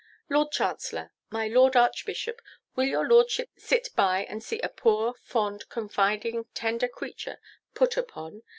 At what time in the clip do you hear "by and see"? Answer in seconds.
3.95-4.59